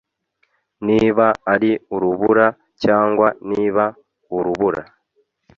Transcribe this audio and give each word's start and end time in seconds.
niba 0.87 1.25
ari 1.53 1.71
urubura 1.95 2.47
cyangwa 2.83 3.27
niba 3.51 3.83
urubura 4.37 4.81